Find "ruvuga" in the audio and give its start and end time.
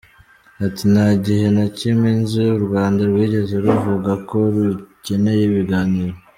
3.65-4.11